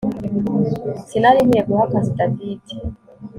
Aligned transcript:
Sinari 1.07 1.39
nkwiye 1.45 1.63
guha 1.67 1.83
akazi 1.87 2.11
David 2.17 2.63